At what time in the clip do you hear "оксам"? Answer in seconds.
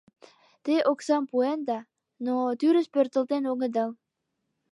0.91-1.23